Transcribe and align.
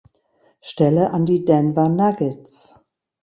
Stelle 0.61 1.11
an 1.11 1.27
die 1.27 1.45
Denver 1.45 1.87
Nuggets. 1.87 2.73